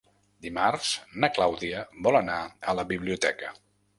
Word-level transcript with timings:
Dimarts 0.45 0.93
na 1.25 1.29
Clàudia 1.35 1.83
vol 2.09 2.19
anar 2.21 2.39
a 2.73 2.77
la 2.81 2.89
biblioteca. 2.95 3.55